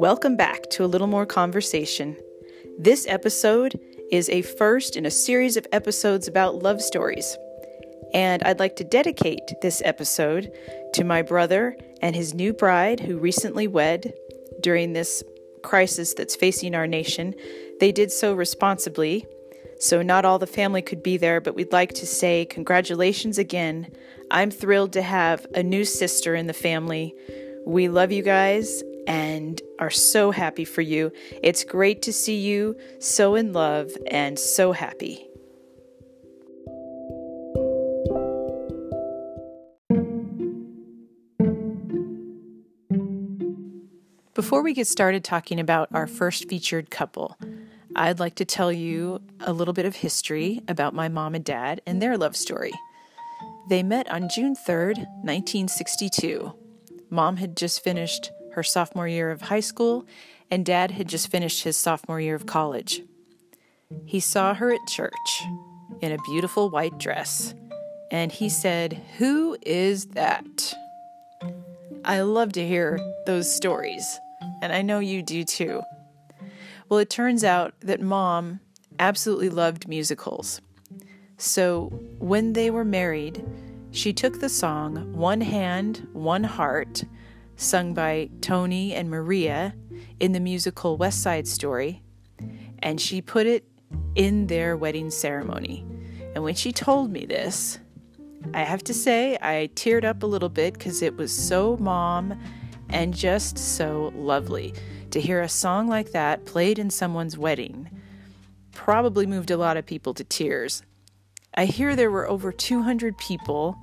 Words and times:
Welcome 0.00 0.34
back 0.34 0.70
to 0.70 0.82
a 0.82 0.86
little 0.88 1.06
more 1.06 1.26
conversation. 1.26 2.16
This 2.78 3.06
episode 3.06 3.78
is 4.10 4.30
a 4.30 4.40
first 4.40 4.96
in 4.96 5.04
a 5.04 5.10
series 5.10 5.58
of 5.58 5.66
episodes 5.72 6.26
about 6.26 6.62
love 6.62 6.80
stories. 6.80 7.36
And 8.14 8.42
I'd 8.44 8.60
like 8.60 8.76
to 8.76 8.84
dedicate 8.84 9.42
this 9.60 9.82
episode 9.84 10.56
to 10.94 11.04
my 11.04 11.20
brother 11.20 11.76
and 12.00 12.16
his 12.16 12.32
new 12.32 12.54
bride 12.54 13.00
who 13.00 13.18
recently 13.18 13.68
wed 13.68 14.14
during 14.62 14.94
this 14.94 15.22
crisis 15.62 16.14
that's 16.14 16.34
facing 16.34 16.74
our 16.74 16.86
nation. 16.86 17.34
They 17.78 17.92
did 17.92 18.10
so 18.10 18.32
responsibly, 18.32 19.26
so 19.80 20.00
not 20.00 20.24
all 20.24 20.38
the 20.38 20.46
family 20.46 20.80
could 20.80 21.02
be 21.02 21.18
there, 21.18 21.42
but 21.42 21.54
we'd 21.54 21.72
like 21.72 21.92
to 21.92 22.06
say 22.06 22.46
congratulations 22.46 23.36
again. 23.36 23.92
I'm 24.30 24.50
thrilled 24.50 24.94
to 24.94 25.02
have 25.02 25.46
a 25.54 25.62
new 25.62 25.84
sister 25.84 26.34
in 26.34 26.46
the 26.46 26.54
family. 26.54 27.14
We 27.66 27.90
love 27.90 28.12
you 28.12 28.22
guys 28.22 28.82
and 29.06 29.60
are 29.78 29.90
so 29.90 30.30
happy 30.30 30.64
for 30.64 30.82
you. 30.82 31.12
It's 31.42 31.64
great 31.64 32.02
to 32.02 32.12
see 32.12 32.38
you 32.38 32.76
so 32.98 33.34
in 33.34 33.52
love 33.52 33.90
and 34.06 34.38
so 34.38 34.72
happy. 34.72 35.26
Before 44.34 44.62
we 44.62 44.72
get 44.72 44.86
started 44.86 45.22
talking 45.22 45.60
about 45.60 45.88
our 45.92 46.06
first 46.06 46.48
featured 46.48 46.90
couple, 46.90 47.36
I'd 47.94 48.20
like 48.20 48.36
to 48.36 48.44
tell 48.44 48.72
you 48.72 49.20
a 49.40 49.52
little 49.52 49.74
bit 49.74 49.84
of 49.84 49.96
history 49.96 50.62
about 50.66 50.94
my 50.94 51.08
mom 51.08 51.34
and 51.34 51.44
dad 51.44 51.82
and 51.86 52.00
their 52.00 52.16
love 52.16 52.36
story. 52.36 52.72
They 53.68 53.82
met 53.82 54.10
on 54.10 54.28
June 54.28 54.54
3rd, 54.56 54.96
1962. 55.24 56.54
Mom 57.10 57.36
had 57.36 57.56
just 57.56 57.84
finished 57.84 58.30
her 58.60 58.64
sophomore 58.64 59.08
year 59.08 59.30
of 59.30 59.40
high 59.40 59.60
school, 59.60 60.04
and 60.50 60.66
dad 60.66 60.90
had 60.90 61.08
just 61.08 61.30
finished 61.30 61.64
his 61.64 61.78
sophomore 61.78 62.20
year 62.20 62.34
of 62.34 62.44
college. 62.44 63.00
He 64.04 64.20
saw 64.20 64.52
her 64.52 64.70
at 64.70 64.86
church 64.86 65.42
in 66.02 66.12
a 66.12 66.22
beautiful 66.26 66.68
white 66.68 66.98
dress, 66.98 67.54
and 68.10 68.30
he 68.30 68.50
said, 68.50 69.00
Who 69.16 69.56
is 69.62 70.08
that? 70.08 70.74
I 72.04 72.20
love 72.20 72.52
to 72.52 72.66
hear 72.66 73.00
those 73.24 73.50
stories, 73.50 74.20
and 74.60 74.74
I 74.74 74.82
know 74.82 74.98
you 74.98 75.22
do 75.22 75.42
too. 75.42 75.80
Well, 76.90 76.98
it 76.98 77.08
turns 77.08 77.44
out 77.44 77.72
that 77.80 78.02
mom 78.02 78.60
absolutely 78.98 79.48
loved 79.48 79.88
musicals. 79.88 80.60
So 81.38 81.86
when 82.18 82.52
they 82.52 82.70
were 82.70 82.84
married, 82.84 83.42
she 83.90 84.12
took 84.12 84.38
the 84.38 84.50
song 84.50 85.14
One 85.14 85.40
Hand, 85.40 86.06
One 86.12 86.44
Heart 86.44 87.04
sung 87.60 87.92
by 87.92 88.30
Tony 88.40 88.94
and 88.94 89.10
Maria 89.10 89.74
in 90.18 90.32
the 90.32 90.40
musical 90.40 90.96
West 90.96 91.22
Side 91.22 91.46
Story, 91.46 92.02
and 92.78 93.00
she 93.00 93.20
put 93.20 93.46
it 93.46 93.64
in 94.14 94.46
their 94.46 94.76
wedding 94.76 95.10
ceremony. 95.10 95.84
And 96.34 96.42
when 96.42 96.54
she 96.54 96.72
told 96.72 97.10
me 97.10 97.26
this, 97.26 97.78
I 98.54 98.62
have 98.62 98.82
to 98.84 98.94
say 98.94 99.36
I 99.42 99.68
teared 99.74 100.04
up 100.04 100.22
a 100.22 100.26
little 100.26 100.48
bit 100.48 100.74
because 100.74 101.02
it 101.02 101.16
was 101.16 101.36
so 101.36 101.76
mom 101.76 102.40
and 102.88 103.12
just 103.12 103.58
so 103.58 104.10
lovely 104.16 104.72
to 105.10 105.20
hear 105.20 105.42
a 105.42 105.48
song 105.48 105.86
like 105.86 106.12
that 106.12 106.46
played 106.46 106.78
in 106.78 106.88
someone's 106.88 107.36
wedding. 107.36 107.90
Probably 108.72 109.26
moved 109.26 109.50
a 109.50 109.58
lot 109.58 109.76
of 109.76 109.84
people 109.84 110.14
to 110.14 110.24
tears. 110.24 110.82
I 111.54 111.66
hear 111.66 111.94
there 111.94 112.10
were 112.10 112.28
over 112.28 112.52
200 112.52 113.18
people 113.18 113.76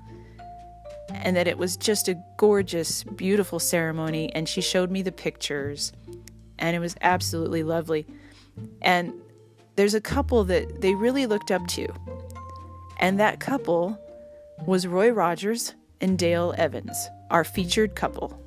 and 1.09 1.35
that 1.35 1.47
it 1.47 1.57
was 1.57 1.77
just 1.77 2.07
a 2.07 2.21
gorgeous, 2.37 3.03
beautiful 3.03 3.59
ceremony. 3.59 4.33
And 4.33 4.47
she 4.47 4.61
showed 4.61 4.91
me 4.91 5.01
the 5.01 5.11
pictures, 5.11 5.93
and 6.59 6.75
it 6.75 6.79
was 6.79 6.95
absolutely 7.01 7.63
lovely. 7.63 8.05
And 8.81 9.13
there's 9.75 9.93
a 9.93 10.01
couple 10.01 10.43
that 10.45 10.81
they 10.81 10.95
really 10.95 11.25
looked 11.25 11.51
up 11.51 11.65
to, 11.67 11.87
and 12.99 13.19
that 13.19 13.39
couple 13.39 13.97
was 14.65 14.87
Roy 14.87 15.09
Rogers 15.09 15.75
and 16.01 16.17
Dale 16.17 16.53
Evans, 16.57 17.07
our 17.29 17.43
featured 17.43 17.95
couple. 17.95 18.41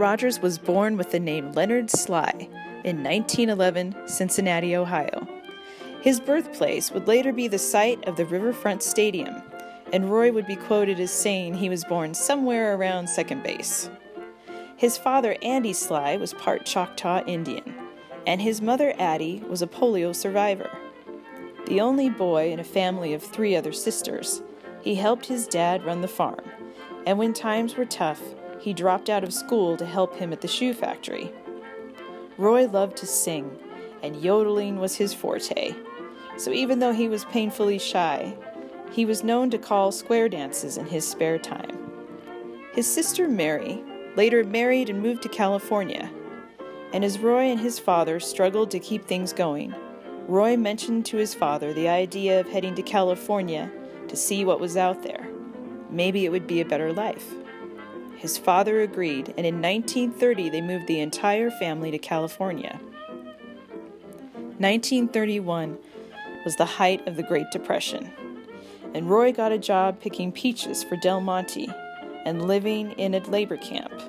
Rogers 0.00 0.40
was 0.40 0.56
born 0.56 0.96
with 0.96 1.10
the 1.10 1.20
name 1.20 1.52
Leonard 1.52 1.88
Slye 1.88 2.44
in 2.84 3.04
1911, 3.04 4.08
Cincinnati, 4.08 4.74
Ohio. 4.74 5.28
His 6.00 6.18
birthplace 6.18 6.90
would 6.90 7.06
later 7.06 7.34
be 7.34 7.48
the 7.48 7.58
site 7.58 8.02
of 8.08 8.16
the 8.16 8.24
Riverfront 8.24 8.82
Stadium, 8.82 9.42
and 9.92 10.10
Roy 10.10 10.32
would 10.32 10.46
be 10.46 10.56
quoted 10.56 10.98
as 11.00 11.10
saying 11.10 11.52
he 11.52 11.68
was 11.68 11.84
born 11.84 12.14
somewhere 12.14 12.74
around 12.74 13.10
second 13.10 13.42
base. 13.42 13.90
His 14.74 14.96
father, 14.96 15.36
Andy 15.42 15.74
Slye, 15.74 16.18
was 16.18 16.32
part 16.32 16.64
Choctaw 16.64 17.22
Indian, 17.26 17.74
and 18.26 18.40
his 18.40 18.62
mother, 18.62 18.94
Addie, 18.98 19.42
was 19.50 19.60
a 19.60 19.66
polio 19.66 20.16
survivor. 20.16 20.70
The 21.66 21.82
only 21.82 22.08
boy 22.08 22.50
in 22.50 22.58
a 22.58 22.64
family 22.64 23.12
of 23.12 23.22
three 23.22 23.54
other 23.54 23.72
sisters, 23.72 24.40
he 24.80 24.94
helped 24.94 25.26
his 25.26 25.46
dad 25.46 25.84
run 25.84 26.00
the 26.00 26.08
farm, 26.08 26.40
and 27.04 27.18
when 27.18 27.34
times 27.34 27.76
were 27.76 27.84
tough, 27.84 28.22
he 28.60 28.72
dropped 28.72 29.08
out 29.08 29.24
of 29.24 29.32
school 29.32 29.76
to 29.76 29.86
help 29.86 30.16
him 30.16 30.32
at 30.32 30.40
the 30.40 30.48
shoe 30.48 30.74
factory. 30.74 31.32
Roy 32.36 32.66
loved 32.66 32.96
to 32.98 33.06
sing, 33.06 33.58
and 34.02 34.22
yodeling 34.22 34.78
was 34.78 34.96
his 34.96 35.14
forte. 35.14 35.74
So 36.36 36.52
even 36.52 36.78
though 36.78 36.92
he 36.92 37.08
was 37.08 37.24
painfully 37.26 37.78
shy, 37.78 38.36
he 38.92 39.04
was 39.04 39.24
known 39.24 39.50
to 39.50 39.58
call 39.58 39.92
square 39.92 40.28
dances 40.28 40.76
in 40.76 40.86
his 40.86 41.06
spare 41.06 41.38
time. 41.38 41.76
His 42.74 42.86
sister 42.86 43.28
Mary 43.28 43.82
later 44.16 44.44
married 44.44 44.88
and 44.90 45.02
moved 45.02 45.22
to 45.22 45.28
California, 45.28 46.10
and 46.92 47.04
as 47.04 47.18
Roy 47.18 47.44
and 47.44 47.60
his 47.60 47.78
father 47.78 48.18
struggled 48.20 48.70
to 48.70 48.80
keep 48.80 49.06
things 49.06 49.32
going, 49.32 49.74
Roy 50.26 50.56
mentioned 50.56 51.06
to 51.06 51.16
his 51.16 51.34
father 51.34 51.72
the 51.72 51.88
idea 51.88 52.40
of 52.40 52.48
heading 52.48 52.74
to 52.76 52.82
California 52.82 53.70
to 54.08 54.16
see 54.16 54.44
what 54.44 54.60
was 54.60 54.76
out 54.76 55.02
there. 55.02 55.28
Maybe 55.90 56.24
it 56.24 56.30
would 56.30 56.46
be 56.46 56.60
a 56.60 56.64
better 56.64 56.92
life. 56.92 57.34
His 58.20 58.36
father 58.36 58.82
agreed, 58.82 59.32
and 59.38 59.46
in 59.46 59.62
1930 59.62 60.50
they 60.50 60.60
moved 60.60 60.86
the 60.86 61.00
entire 61.00 61.50
family 61.50 61.90
to 61.90 61.96
California. 61.96 62.78
1931 64.58 65.78
was 66.44 66.54
the 66.56 66.66
height 66.66 67.08
of 67.08 67.16
the 67.16 67.22
Great 67.22 67.50
Depression, 67.50 68.10
and 68.92 69.08
Roy 69.08 69.32
got 69.32 69.52
a 69.52 69.58
job 69.58 70.00
picking 70.02 70.32
peaches 70.32 70.84
for 70.84 70.96
Del 70.96 71.22
Monte 71.22 71.70
and 72.26 72.46
living 72.46 72.90
in 72.92 73.14
a 73.14 73.20
labor 73.20 73.56
camp. 73.56 74.02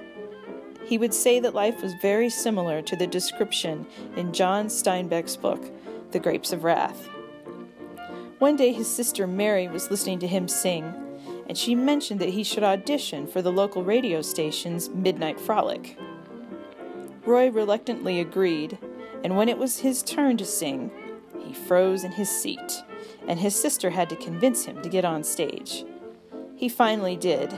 He 0.84 0.98
would 0.98 1.14
say 1.14 1.40
that 1.40 1.56
life 1.56 1.82
was 1.82 1.94
very 2.02 2.30
similar 2.30 2.82
to 2.82 2.98
the 2.98 3.08
description 3.08 3.88
in 4.18 4.34
John 4.34 4.68
Steinbeck's 4.68 5.38
book, 5.38 5.64
The 6.12 6.20
Grapes 6.20 6.52
of 6.52 6.66
Wrath. 6.66 7.08
One 8.40 8.58
day 8.58 8.74
his 8.74 8.94
sister 8.94 9.26
Mary 9.26 9.70
was 9.70 9.90
listening 9.90 10.20
to 10.20 10.28
him 10.28 10.50
sing 10.50 10.94
and 11.52 11.58
she 11.58 11.76
mentioned 11.76 12.22
that 12.22 12.30
he 12.30 12.46
should 12.46 12.64
audition 12.64 13.28
for 13.28 13.42
the 13.42 13.52
local 13.52 13.84
radio 13.84 14.22
station's 14.22 14.88
Midnight 14.92 15.38
Frolic. 15.38 15.98
Roy 17.26 17.52
reluctantly 17.52 18.22
agreed, 18.22 18.78
and 19.22 19.36
when 19.36 19.50
it 19.50 19.58
was 19.58 19.80
his 19.80 20.02
turn 20.02 20.38
to 20.38 20.46
sing, 20.46 20.90
he 21.46 21.54
froze 21.54 22.06
in 22.06 22.14
his 22.14 22.30
seat, 22.30 22.82
and 23.28 23.38
his 23.38 23.54
sister 23.54 23.90
had 23.90 24.08
to 24.08 24.16
convince 24.16 24.64
him 24.64 24.82
to 24.82 24.88
get 24.88 25.04
on 25.04 25.26
stage. 25.26 25.84
He 26.56 26.70
finally 26.70 27.18
did, 27.18 27.52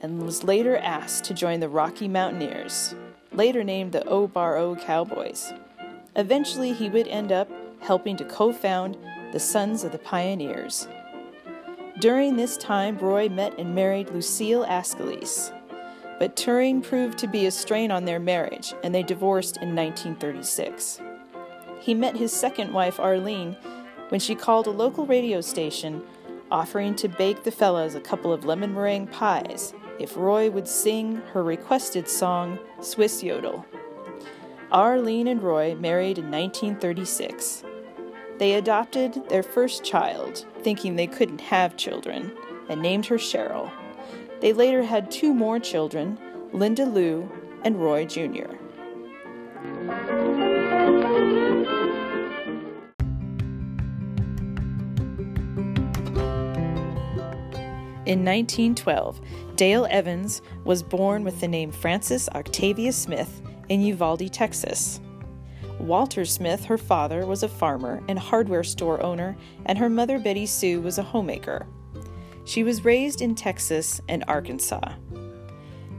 and 0.00 0.22
was 0.22 0.44
later 0.44 0.76
asked 0.76 1.24
to 1.24 1.34
join 1.34 1.58
the 1.58 1.68
Rocky 1.68 2.06
Mountaineers, 2.06 2.94
later 3.32 3.64
named 3.64 3.90
the 3.90 4.06
O 4.06 4.28
Bar 4.28 4.56
O 4.56 4.76
Cowboys. 4.76 5.52
Eventually, 6.14 6.72
he 6.72 6.88
would 6.88 7.08
end 7.08 7.32
up 7.32 7.50
helping 7.80 8.16
to 8.18 8.24
co 8.24 8.52
found 8.52 8.96
the 9.32 9.40
Sons 9.40 9.82
of 9.82 9.90
the 9.90 9.98
Pioneers, 9.98 10.86
during 12.00 12.36
this 12.36 12.56
time, 12.56 12.98
Roy 12.98 13.28
met 13.28 13.58
and 13.58 13.74
married 13.74 14.10
Lucille 14.10 14.64
Ascolese. 14.66 15.52
But 16.18 16.36
touring 16.36 16.80
proved 16.82 17.18
to 17.18 17.26
be 17.26 17.46
a 17.46 17.50
strain 17.50 17.90
on 17.90 18.04
their 18.04 18.20
marriage, 18.20 18.74
and 18.82 18.94
they 18.94 19.02
divorced 19.02 19.58
in 19.58 19.74
1936. 19.74 21.00
He 21.80 21.94
met 21.94 22.16
his 22.16 22.32
second 22.32 22.72
wife, 22.72 22.98
Arlene, 22.98 23.56
when 24.08 24.20
she 24.20 24.34
called 24.34 24.66
a 24.66 24.70
local 24.70 25.06
radio 25.06 25.40
station 25.40 26.02
offering 26.50 26.94
to 26.94 27.08
bake 27.08 27.42
the 27.42 27.50
fellas 27.50 27.94
a 27.94 28.00
couple 28.00 28.32
of 28.32 28.44
lemon 28.44 28.72
meringue 28.72 29.08
pies 29.08 29.74
if 29.98 30.16
Roy 30.16 30.50
would 30.50 30.68
sing 30.68 31.16
her 31.32 31.42
requested 31.42 32.08
song, 32.08 32.58
Swiss 32.80 33.22
Yodel. 33.22 33.64
Arlene 34.70 35.28
and 35.28 35.42
Roy 35.42 35.74
married 35.74 36.18
in 36.18 36.30
1936. 36.30 37.64
They 38.38 38.54
adopted 38.54 39.28
their 39.30 39.42
first 39.42 39.82
child, 39.82 40.44
thinking 40.60 40.96
they 40.96 41.06
couldn't 41.06 41.40
have 41.40 41.76
children, 41.78 42.32
and 42.68 42.82
named 42.82 43.06
her 43.06 43.16
Cheryl. 43.16 43.70
They 44.40 44.52
later 44.52 44.82
had 44.82 45.10
two 45.10 45.32
more 45.32 45.58
children, 45.58 46.18
Linda 46.52 46.84
Lou 46.84 47.30
and 47.64 47.80
Roy 47.80 48.04
Jr. 48.04 48.52
In 58.04 58.24
1912, 58.24 59.20
Dale 59.56 59.86
Evans 59.90 60.42
was 60.64 60.82
born 60.82 61.24
with 61.24 61.40
the 61.40 61.48
name 61.48 61.72
Frances 61.72 62.28
Octavia 62.28 62.92
Smith 62.92 63.40
in 63.68 63.80
Uvalde, 63.80 64.32
Texas. 64.32 65.00
Walter 65.78 66.24
Smith, 66.24 66.64
her 66.64 66.78
father, 66.78 67.26
was 67.26 67.42
a 67.42 67.48
farmer 67.48 68.02
and 68.08 68.18
hardware 68.18 68.64
store 68.64 69.02
owner, 69.02 69.36
and 69.66 69.78
her 69.78 69.90
mother, 69.90 70.18
Betty 70.18 70.46
Sue, 70.46 70.80
was 70.80 70.98
a 70.98 71.02
homemaker. 71.02 71.66
She 72.44 72.64
was 72.64 72.84
raised 72.84 73.20
in 73.20 73.34
Texas 73.34 74.00
and 74.08 74.24
Arkansas. 74.28 74.94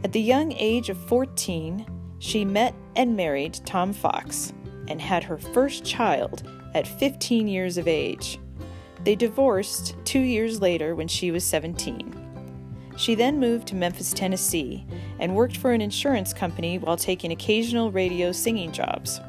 At 0.03 0.13
the 0.13 0.21
young 0.21 0.51
age 0.53 0.89
of 0.89 0.97
14, 1.07 1.85
she 2.19 2.45
met 2.45 2.73
and 2.95 3.15
married 3.15 3.59
Tom 3.65 3.93
Fox 3.93 4.53
and 4.87 5.01
had 5.01 5.23
her 5.23 5.37
first 5.37 5.83
child 5.83 6.43
at 6.73 6.87
15 6.87 7.47
years 7.47 7.77
of 7.77 7.87
age. 7.87 8.39
They 9.03 9.15
divorced 9.15 9.95
two 10.05 10.19
years 10.19 10.61
later 10.61 10.95
when 10.95 11.07
she 11.07 11.31
was 11.31 11.43
17. 11.43 12.13
She 12.97 13.13
then 13.13 13.39
moved 13.39 13.67
to 13.67 13.75
Memphis, 13.75 14.11
Tennessee, 14.11 14.85
and 15.19 15.35
worked 15.35 15.57
for 15.57 15.71
an 15.71 15.81
insurance 15.81 16.33
company 16.33 16.79
while 16.79 16.97
taking 16.97 17.31
occasional 17.31 17.91
radio 17.91 18.31
singing 18.31 18.71
jobs. 18.71 19.19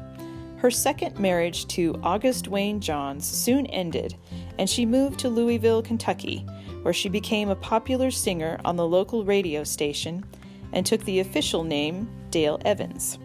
Her 0.59 0.69
second 0.69 1.17
marriage 1.17 1.67
to 1.67 1.97
August 2.03 2.49
Wayne 2.49 2.81
Johns 2.81 3.25
soon 3.25 3.65
ended, 3.67 4.15
and 4.57 4.69
she 4.69 4.85
moved 4.85 5.17
to 5.19 5.29
Louisville, 5.29 5.81
Kentucky, 5.81 6.45
where 6.81 6.93
she 6.93 7.07
became 7.07 7.47
a 7.47 7.55
popular 7.55 8.11
singer 8.11 8.59
on 8.65 8.75
the 8.75 8.85
local 8.85 9.23
radio 9.23 9.63
station 9.63 10.25
and 10.73 10.85
took 10.85 11.01
the 11.05 11.21
official 11.21 11.63
name 11.63 12.09
Dale 12.29 12.59
Evans. 12.65 13.17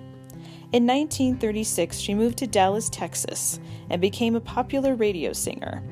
In 0.70 0.86
1936, 0.86 1.98
she 1.98 2.14
moved 2.14 2.38
to 2.38 2.46
Dallas, 2.46 2.88
Texas, 2.88 3.58
and 3.90 4.00
became 4.00 4.36
a 4.36 4.40
popular 4.40 4.94
radio 4.94 5.32
singer. 5.32 5.82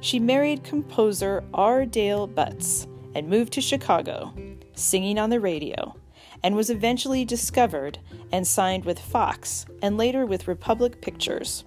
She 0.00 0.18
married 0.18 0.64
composer 0.64 1.44
R. 1.54 1.86
Dale 1.86 2.26
Butts 2.26 2.88
and 3.14 3.28
moved 3.28 3.52
to 3.52 3.60
Chicago, 3.60 4.34
singing 4.74 5.18
on 5.20 5.30
the 5.30 5.38
radio 5.38 5.94
and 6.42 6.56
was 6.56 6.70
eventually 6.70 7.24
discovered 7.24 7.98
and 8.32 8.46
signed 8.46 8.84
with 8.84 8.98
Fox 8.98 9.66
and 9.82 9.96
later 9.96 10.24
with 10.24 10.48
Republic 10.48 11.00
Pictures. 11.00 11.64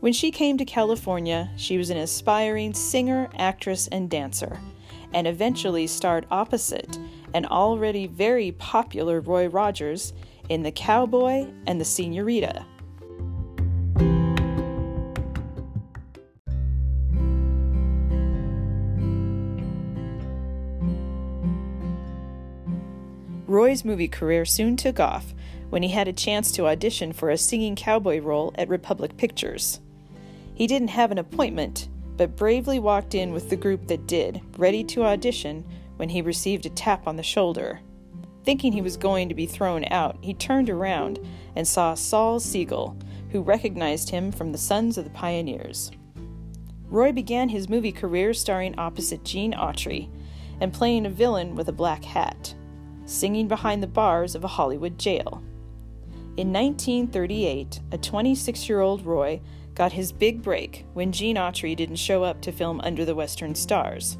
When 0.00 0.12
she 0.12 0.30
came 0.30 0.58
to 0.58 0.64
California, 0.64 1.50
she 1.56 1.78
was 1.78 1.90
an 1.90 1.96
aspiring 1.96 2.74
singer, 2.74 3.28
actress, 3.38 3.88
and 3.88 4.10
dancer, 4.10 4.58
and 5.14 5.26
eventually 5.26 5.86
starred 5.86 6.26
opposite 6.30 6.98
an 7.34 7.46
already 7.46 8.06
very 8.06 8.52
popular 8.52 9.20
Roy 9.20 9.46
Rogers 9.48 10.12
in 10.48 10.62
The 10.62 10.72
Cowboy 10.72 11.46
and 11.66 11.80
the 11.80 11.84
Senorita. 11.84 12.66
Roy's 23.52 23.84
movie 23.84 24.08
career 24.08 24.46
soon 24.46 24.78
took 24.78 24.98
off 24.98 25.34
when 25.68 25.82
he 25.82 25.90
had 25.90 26.08
a 26.08 26.12
chance 26.12 26.50
to 26.52 26.66
audition 26.66 27.12
for 27.12 27.28
a 27.28 27.36
singing 27.36 27.76
cowboy 27.76 28.18
role 28.18 28.54
at 28.54 28.66
Republic 28.70 29.18
Pictures. 29.18 29.78
He 30.54 30.66
didn't 30.66 30.88
have 30.88 31.10
an 31.10 31.18
appointment, 31.18 31.88
but 32.16 32.34
bravely 32.34 32.78
walked 32.78 33.14
in 33.14 33.30
with 33.30 33.50
the 33.50 33.56
group 33.56 33.88
that 33.88 34.06
did, 34.06 34.40
ready 34.56 34.82
to 34.84 35.04
audition 35.04 35.66
when 35.96 36.08
he 36.08 36.22
received 36.22 36.64
a 36.64 36.70
tap 36.70 37.06
on 37.06 37.16
the 37.16 37.22
shoulder. 37.22 37.80
Thinking 38.42 38.72
he 38.72 38.80
was 38.80 38.96
going 38.96 39.28
to 39.28 39.34
be 39.34 39.44
thrown 39.44 39.84
out, 39.90 40.16
he 40.22 40.32
turned 40.32 40.70
around 40.70 41.20
and 41.54 41.68
saw 41.68 41.92
Sol 41.92 42.40
Siegel, 42.40 42.96
who 43.32 43.42
recognized 43.42 44.08
him 44.08 44.32
from 44.32 44.52
the 44.52 44.58
Sons 44.58 44.96
of 44.96 45.04
the 45.04 45.10
Pioneers. 45.10 45.90
Roy 46.88 47.12
began 47.12 47.50
his 47.50 47.68
movie 47.68 47.92
career 47.92 48.32
starring 48.32 48.78
opposite 48.78 49.24
Gene 49.26 49.52
Autry 49.52 50.08
and 50.58 50.72
playing 50.72 51.04
a 51.04 51.10
villain 51.10 51.54
with 51.54 51.68
a 51.68 51.72
black 51.72 52.02
hat 52.02 52.54
singing 53.04 53.48
behind 53.48 53.82
the 53.82 53.86
bars 53.86 54.34
of 54.34 54.44
a 54.44 54.48
Hollywood 54.48 54.98
jail. 54.98 55.42
In 56.36 56.52
1938, 56.52 57.80
a 57.92 57.98
26 57.98 58.68
year 58.68 58.80
old 58.80 59.04
Roy 59.04 59.40
got 59.74 59.92
his 59.92 60.12
big 60.12 60.42
break 60.42 60.84
when 60.94 61.12
Gene 61.12 61.36
Autry 61.36 61.76
didn't 61.76 61.96
show 61.96 62.24
up 62.24 62.40
to 62.42 62.52
film 62.52 62.80
Under 62.80 63.04
the 63.04 63.14
Western 63.14 63.54
Stars, 63.54 64.18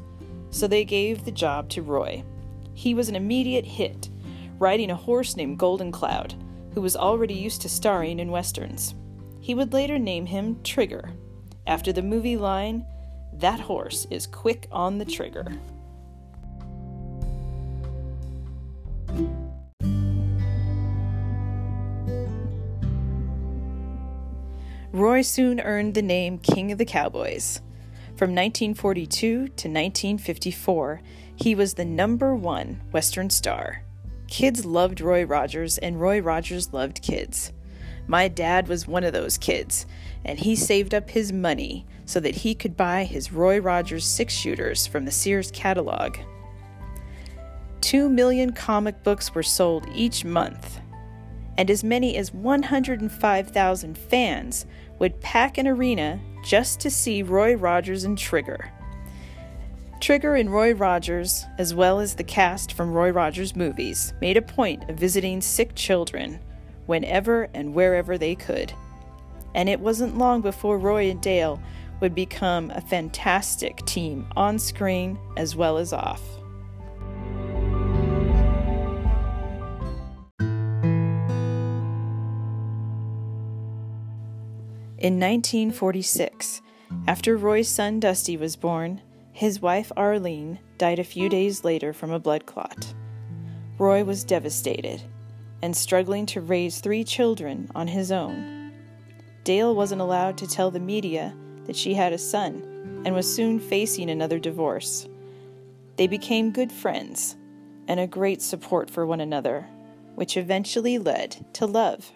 so 0.49 0.67
they 0.67 0.83
gave 0.83 1.25
the 1.25 1.31
job 1.31 1.69
to 1.69 1.81
Roy. 1.81 2.23
He 2.73 2.93
was 2.93 3.09
an 3.09 3.15
immediate 3.15 3.65
hit, 3.65 4.09
riding 4.59 4.91
a 4.91 4.95
horse 4.95 5.35
named 5.35 5.59
Golden 5.59 5.91
Cloud, 5.91 6.35
who 6.73 6.81
was 6.81 6.95
already 6.95 7.33
used 7.33 7.61
to 7.61 7.69
starring 7.69 8.19
in 8.19 8.31
westerns. 8.31 8.95
He 9.41 9.55
would 9.55 9.73
later 9.73 9.99
name 9.99 10.25
him 10.25 10.61
Trigger, 10.63 11.11
after 11.65 11.93
the 11.93 12.01
movie 12.01 12.37
line, 12.37 12.85
That 13.33 13.59
horse 13.59 14.05
is 14.11 14.27
quick 14.27 14.67
on 14.71 14.97
the 14.97 15.05
trigger. 15.05 15.47
Roy 25.03 25.21
soon 25.21 25.59
earned 25.59 25.95
the 25.95 26.01
name 26.01 26.37
King 26.37 26.71
of 26.71 26.77
the 26.77 26.85
Cowboys. 26.85 27.59
From 28.15 28.29
1942 28.29 29.09
to 29.19 29.43
1954, 29.43 31.01
he 31.35 31.55
was 31.55 31.73
the 31.73 31.83
number 31.83 32.33
one 32.33 32.79
Western 32.93 33.29
star. 33.29 33.83
Kids 34.29 34.63
loved 34.63 35.01
Roy 35.01 35.25
Rogers, 35.25 35.77
and 35.77 35.99
Roy 35.99 36.21
Rogers 36.21 36.71
loved 36.71 37.01
kids. 37.01 37.51
My 38.07 38.29
dad 38.29 38.69
was 38.69 38.87
one 38.87 39.03
of 39.03 39.11
those 39.11 39.37
kids, 39.37 39.85
and 40.23 40.39
he 40.39 40.55
saved 40.55 40.93
up 40.93 41.09
his 41.09 41.33
money 41.33 41.85
so 42.05 42.21
that 42.21 42.35
he 42.35 42.55
could 42.55 42.77
buy 42.77 43.03
his 43.03 43.33
Roy 43.33 43.59
Rogers 43.59 44.05
six 44.05 44.33
shooters 44.33 44.87
from 44.87 45.03
the 45.03 45.11
Sears 45.11 45.51
catalog. 45.51 46.15
Two 47.81 48.07
million 48.07 48.53
comic 48.53 49.03
books 49.03 49.35
were 49.35 49.43
sold 49.43 49.85
each 49.93 50.23
month, 50.23 50.79
and 51.57 51.69
as 51.69 51.83
many 51.83 52.17
as 52.17 52.33
105,000 52.33 53.97
fans 53.97 54.65
would 54.99 55.21
pack 55.21 55.57
an 55.57 55.67
arena 55.67 56.19
just 56.43 56.79
to 56.79 56.89
see 56.89 57.23
Roy 57.23 57.55
Rogers 57.55 58.03
and 58.03 58.17
Trigger. 58.17 58.71
Trigger 59.99 60.35
and 60.35 60.51
Roy 60.51 60.73
Rogers, 60.73 61.45
as 61.57 61.73
well 61.73 61.99
as 61.99 62.15
the 62.15 62.23
cast 62.23 62.73
from 62.73 62.93
Roy 62.93 63.11
Rogers 63.11 63.55
movies, 63.55 64.13
made 64.19 64.35
a 64.35 64.41
point 64.41 64.89
of 64.89 64.97
visiting 64.97 65.39
sick 65.39 65.75
children 65.75 66.39
whenever 66.87 67.49
and 67.53 67.73
wherever 67.73 68.17
they 68.17 68.35
could. 68.35 68.73
And 69.55 69.69
it 69.69 69.79
wasn't 69.79 70.17
long 70.17 70.41
before 70.41 70.77
Roy 70.77 71.09
and 71.09 71.21
Dale 71.21 71.61
would 72.01 72.13
become 72.13 72.69
a 72.71 72.81
fantastic 72.81 73.77
team 73.85 74.27
on 74.35 74.59
screen 74.59 75.17
as 75.37 75.55
well 75.55 75.77
as 75.77 75.93
off. 75.93 76.21
In 85.03 85.15
1946, 85.15 86.61
after 87.07 87.35
Roy's 87.35 87.67
son 87.67 87.99
Dusty 87.99 88.37
was 88.37 88.55
born, 88.55 89.01
his 89.33 89.61
wife 89.61 89.91
Arlene 89.97 90.59
died 90.77 90.97
a 90.97 91.03
few 91.03 91.27
days 91.27 91.65
later 91.65 91.91
from 91.91 92.09
a 92.11 92.19
blood 92.19 92.45
clot. 92.45 92.93
Roy 93.77 94.05
was 94.05 94.23
devastated 94.23 95.03
and 95.61 95.75
struggling 95.75 96.25
to 96.27 96.39
raise 96.39 96.79
three 96.79 97.03
children 97.03 97.69
on 97.75 97.89
his 97.89 98.13
own. 98.13 98.71
Dale 99.43 99.75
wasn't 99.75 99.99
allowed 99.99 100.37
to 100.37 100.47
tell 100.47 100.71
the 100.71 100.79
media 100.79 101.35
that 101.65 101.75
she 101.75 101.93
had 101.95 102.13
a 102.13 102.17
son 102.17 103.01
and 103.03 103.13
was 103.13 103.35
soon 103.35 103.59
facing 103.59 104.09
another 104.09 104.39
divorce. 104.39 105.05
They 105.97 106.07
became 106.07 106.51
good 106.51 106.71
friends 106.71 107.35
and 107.89 107.99
a 107.99 108.07
great 108.07 108.41
support 108.41 108.89
for 108.89 109.05
one 109.05 109.19
another, 109.19 109.67
which 110.15 110.37
eventually 110.37 110.97
led 110.97 111.45
to 111.55 111.65
love. 111.65 112.09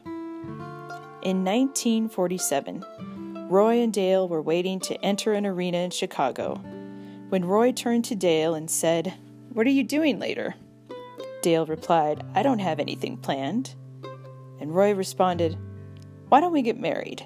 In 1.24 1.44
1947, 1.44 3.48
Roy 3.50 3.82
and 3.82 3.92
Dale 3.92 4.28
were 4.28 4.42
waiting 4.42 4.80
to 4.82 5.04
enter 5.04 5.34
an 5.34 5.48
arena 5.48 5.80
in 5.80 5.90
Chicago 5.90 6.62
when 7.30 7.44
Roy 7.44 7.72
turned 7.72 8.06
to 8.06 8.16
Dale 8.16 8.54
and 8.54 8.70
said, 8.70 9.16
What 9.52 9.66
are 9.66 9.72
you 9.72 9.84
doing 9.84 10.20
later? 10.20 10.54
Dale 11.42 11.66
replied, 11.66 12.24
I 12.36 12.44
don't 12.44 12.60
have 12.60 12.80
anything 12.80 13.18
planned. 13.18 13.74
And 14.60 14.76
Roy 14.76 14.94
responded, 14.94 15.58
Why 16.30 16.40
don't 16.40 16.54
we 16.54 16.62
get 16.62 16.80
married? 16.80 17.26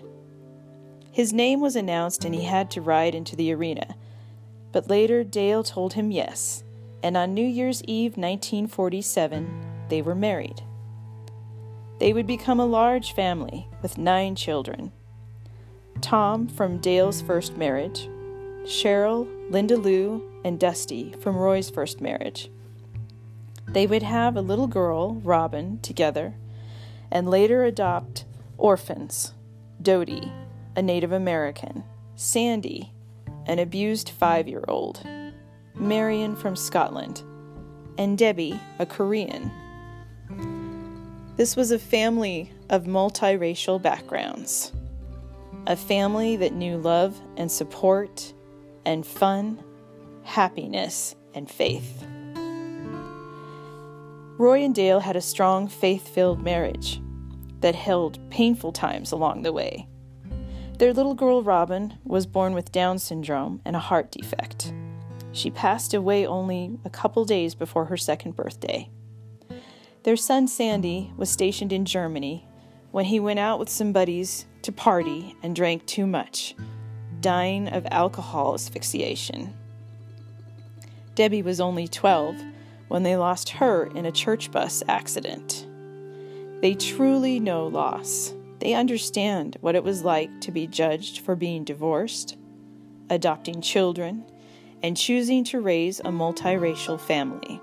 His 1.11 1.33
name 1.33 1.59
was 1.59 1.75
announced 1.75 2.23
and 2.23 2.33
he 2.33 2.45
had 2.45 2.71
to 2.71 2.81
ride 2.81 3.13
into 3.13 3.35
the 3.35 3.53
arena. 3.53 3.95
But 4.71 4.89
later, 4.89 5.25
Dale 5.25 5.63
told 5.63 5.93
him 5.93 6.11
yes, 6.11 6.63
and 7.03 7.17
on 7.17 7.33
New 7.33 7.45
Year's 7.45 7.83
Eve 7.83 8.11
1947, 8.11 9.85
they 9.89 10.01
were 10.01 10.15
married. 10.15 10.63
They 12.01 12.13
would 12.13 12.25
become 12.25 12.59
a 12.59 12.65
large 12.65 13.13
family 13.13 13.67
with 13.83 13.99
nine 13.99 14.35
children. 14.35 14.91
Tom 16.01 16.47
from 16.47 16.79
Dale's 16.79 17.21
first 17.21 17.57
marriage, 17.57 18.09
Cheryl, 18.63 19.27
Linda 19.51 19.77
Lou, 19.77 20.27
and 20.43 20.59
Dusty 20.59 21.13
from 21.19 21.37
Roy's 21.37 21.69
first 21.69 22.01
marriage. 22.01 22.49
They 23.67 23.85
would 23.85 24.01
have 24.01 24.35
a 24.35 24.41
little 24.41 24.65
girl, 24.65 25.21
Robin, 25.23 25.79
together, 25.81 26.33
and 27.11 27.29
later 27.29 27.65
adopt 27.65 28.25
orphans 28.57 29.35
Dodie, 29.79 30.31
a 30.75 30.81
Native 30.81 31.11
American, 31.11 31.83
Sandy, 32.15 32.93
an 33.45 33.59
abused 33.59 34.09
five 34.09 34.47
year 34.47 34.63
old, 34.67 35.05
Marion 35.75 36.35
from 36.35 36.55
Scotland, 36.55 37.21
and 37.99 38.17
Debbie, 38.17 38.59
a 38.79 38.87
Korean. 38.87 39.51
This 41.41 41.55
was 41.55 41.71
a 41.71 41.79
family 41.79 42.51
of 42.69 42.83
multiracial 42.83 43.81
backgrounds, 43.81 44.71
a 45.65 45.75
family 45.75 46.35
that 46.35 46.53
knew 46.53 46.77
love 46.77 47.19
and 47.35 47.51
support 47.51 48.31
and 48.85 49.03
fun, 49.03 49.59
happiness 50.21 51.15
and 51.33 51.49
faith. 51.49 52.05
Roy 54.37 54.63
and 54.63 54.75
Dale 54.75 54.99
had 54.99 55.15
a 55.15 55.19
strong 55.21 55.67
faith 55.67 56.07
filled 56.07 56.43
marriage 56.43 57.01
that 57.61 57.73
held 57.73 58.19
painful 58.29 58.71
times 58.71 59.11
along 59.11 59.41
the 59.41 59.51
way. 59.51 59.87
Their 60.77 60.93
little 60.93 61.15
girl 61.15 61.41
Robin 61.41 61.97
was 62.03 62.27
born 62.27 62.53
with 62.53 62.71
Down 62.71 62.99
syndrome 62.99 63.61
and 63.65 63.75
a 63.75 63.79
heart 63.79 64.11
defect. 64.11 64.71
She 65.31 65.49
passed 65.49 65.95
away 65.95 66.23
only 66.23 66.77
a 66.85 66.91
couple 66.91 67.25
days 67.25 67.55
before 67.55 67.85
her 67.85 67.97
second 67.97 68.35
birthday. 68.35 68.91
Their 70.03 70.17
son 70.17 70.47
Sandy 70.47 71.11
was 71.15 71.29
stationed 71.29 71.71
in 71.71 71.85
Germany 71.85 72.47
when 72.91 73.05
he 73.05 73.19
went 73.19 73.37
out 73.37 73.59
with 73.59 73.69
some 73.69 73.93
buddies 73.93 74.47
to 74.63 74.71
party 74.71 75.35
and 75.43 75.55
drank 75.55 75.85
too 75.85 76.07
much, 76.07 76.55
dying 77.19 77.67
of 77.67 77.85
alcohol 77.91 78.55
asphyxiation. 78.55 79.53
Debbie 81.13 81.43
was 81.43 81.61
only 81.61 81.87
12 81.87 82.35
when 82.87 83.03
they 83.03 83.15
lost 83.15 83.49
her 83.49 83.85
in 83.95 84.07
a 84.07 84.11
church 84.11 84.51
bus 84.51 84.81
accident. 84.87 85.67
They 86.61 86.73
truly 86.73 87.39
know 87.39 87.67
loss. 87.67 88.33
They 88.59 88.73
understand 88.73 89.57
what 89.61 89.75
it 89.75 89.83
was 89.83 90.03
like 90.03 90.41
to 90.41 90.51
be 90.51 90.65
judged 90.65 91.19
for 91.19 91.35
being 91.35 91.63
divorced, 91.63 92.37
adopting 93.11 93.61
children, 93.61 94.25
and 94.81 94.97
choosing 94.97 95.43
to 95.45 95.61
raise 95.61 95.99
a 95.99 96.05
multiracial 96.05 96.99
family. 96.99 97.61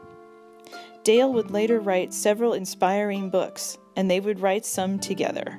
Dale 1.09 1.33
would 1.33 1.51
later 1.51 1.81
write 1.81 2.13
several 2.13 2.53
inspiring 2.53 3.31
books, 3.31 3.79
and 3.97 4.11
they 4.11 4.21
would 4.21 4.41
write 4.41 4.67
some 4.67 4.99
together, 4.99 5.59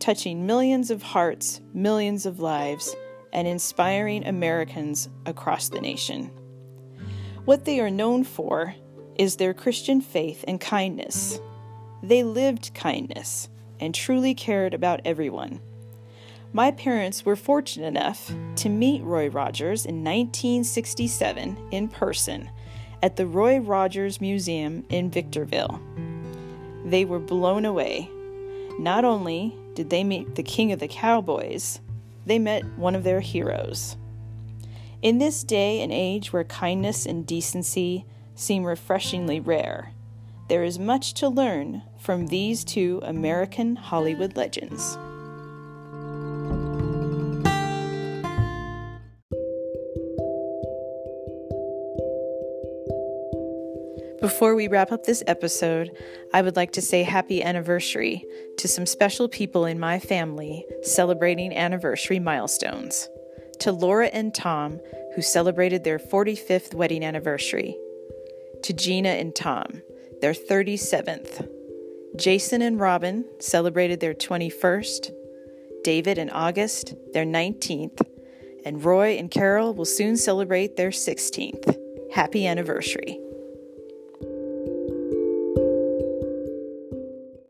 touching 0.00 0.48
millions 0.48 0.90
of 0.90 1.00
hearts, 1.00 1.60
millions 1.72 2.26
of 2.26 2.40
lives, 2.40 2.92
and 3.32 3.46
inspiring 3.46 4.26
Americans 4.26 5.08
across 5.26 5.68
the 5.68 5.80
nation. 5.80 6.32
What 7.44 7.64
they 7.64 7.78
are 7.78 7.88
known 7.88 8.24
for 8.24 8.74
is 9.14 9.36
their 9.36 9.54
Christian 9.54 10.00
faith 10.00 10.44
and 10.48 10.60
kindness. 10.60 11.40
They 12.02 12.24
lived 12.24 12.74
kindness 12.74 13.48
and 13.78 13.94
truly 13.94 14.34
cared 14.34 14.74
about 14.74 15.02
everyone. 15.04 15.60
My 16.52 16.72
parents 16.72 17.24
were 17.24 17.36
fortunate 17.36 17.86
enough 17.86 18.34
to 18.56 18.68
meet 18.68 19.04
Roy 19.04 19.28
Rogers 19.28 19.86
in 19.86 20.02
1967 20.02 21.68
in 21.70 21.86
person 21.86 22.50
at 23.02 23.16
the 23.16 23.26
Roy 23.26 23.58
Rogers 23.58 24.20
Museum 24.20 24.84
in 24.88 25.10
Victorville. 25.10 25.80
They 26.84 27.04
were 27.04 27.18
blown 27.18 27.64
away. 27.64 28.08
Not 28.78 29.04
only 29.04 29.56
did 29.74 29.90
they 29.90 30.04
meet 30.04 30.36
the 30.36 30.42
king 30.42 30.72
of 30.72 30.78
the 30.78 30.88
cowboys, 30.88 31.80
they 32.24 32.38
met 32.38 32.64
one 32.78 32.94
of 32.94 33.04
their 33.04 33.20
heroes. 33.20 33.96
In 35.02 35.18
this 35.18 35.42
day 35.42 35.80
and 35.80 35.92
age 35.92 36.32
where 36.32 36.44
kindness 36.44 37.06
and 37.06 37.26
decency 37.26 38.04
seem 38.36 38.64
refreshingly 38.64 39.40
rare, 39.40 39.92
there 40.48 40.62
is 40.62 40.78
much 40.78 41.14
to 41.14 41.28
learn 41.28 41.82
from 41.98 42.28
these 42.28 42.64
two 42.64 43.00
American 43.02 43.74
Hollywood 43.76 44.36
legends. 44.36 44.96
Before 54.22 54.54
we 54.54 54.68
wrap 54.68 54.92
up 54.92 55.02
this 55.02 55.24
episode, 55.26 55.90
I 56.32 56.42
would 56.42 56.54
like 56.54 56.70
to 56.74 56.80
say 56.80 57.02
happy 57.02 57.42
anniversary 57.42 58.24
to 58.58 58.68
some 58.68 58.86
special 58.86 59.28
people 59.28 59.66
in 59.66 59.80
my 59.80 59.98
family 59.98 60.64
celebrating 60.82 61.52
anniversary 61.52 62.20
milestones 62.20 63.08
to 63.58 63.72
Laura 63.72 64.06
and 64.06 64.32
Tom, 64.32 64.78
who 65.16 65.22
celebrated 65.22 65.82
their 65.82 65.98
45th 65.98 66.72
wedding 66.72 67.04
anniversary, 67.04 67.76
to 68.62 68.72
Gina 68.72 69.08
and 69.08 69.34
Tom, 69.34 69.82
their 70.20 70.34
37th. 70.34 71.48
Jason 72.14 72.62
and 72.62 72.78
Robin 72.78 73.24
celebrated 73.40 73.98
their 73.98 74.14
21st, 74.14 75.10
David 75.82 76.18
and 76.18 76.30
August, 76.30 76.94
their 77.12 77.24
19th, 77.24 78.06
and 78.64 78.84
Roy 78.84 79.18
and 79.18 79.32
Carol 79.32 79.74
will 79.74 79.84
soon 79.84 80.16
celebrate 80.16 80.76
their 80.76 80.90
16th. 80.90 81.76
Happy 82.12 82.46
anniversary. 82.46 83.18